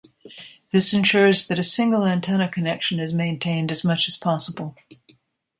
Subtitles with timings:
[0.71, 4.75] This ensures that a single antenna connection is maintained as much as possible.